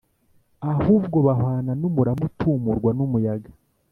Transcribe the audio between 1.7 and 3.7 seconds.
n’umurama utumurwa n’umuyaga.